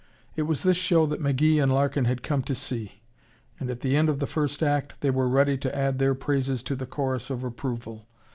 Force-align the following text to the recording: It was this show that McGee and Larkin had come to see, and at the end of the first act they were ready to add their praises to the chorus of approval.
It 0.35 0.41
was 0.49 0.63
this 0.63 0.77
show 0.77 1.05
that 1.05 1.21
McGee 1.21 1.61
and 1.61 1.71
Larkin 1.71 2.05
had 2.05 2.23
come 2.23 2.41
to 2.45 2.55
see, 2.55 3.03
and 3.59 3.69
at 3.69 3.81
the 3.81 3.95
end 3.95 4.09
of 4.09 4.17
the 4.17 4.25
first 4.25 4.63
act 4.63 4.95
they 5.01 5.11
were 5.11 5.29
ready 5.29 5.59
to 5.59 5.75
add 5.77 5.99
their 5.99 6.15
praises 6.15 6.63
to 6.63 6.75
the 6.75 6.87
chorus 6.87 7.29
of 7.29 7.43
approval. 7.43 8.07